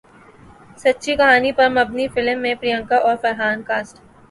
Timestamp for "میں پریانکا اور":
2.41-3.15